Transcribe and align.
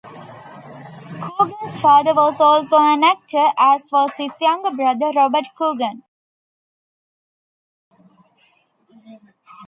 Coogan's 1.21 1.79
father 1.79 2.15
was 2.15 2.41
also 2.41 2.75
an 2.79 3.03
actor, 3.03 3.45
as 3.55 3.91
was 3.91 4.15
his 4.15 4.31
younger 4.41 4.71
brother, 4.71 5.11
Robert 5.15 5.45
Coogan. 5.55 6.01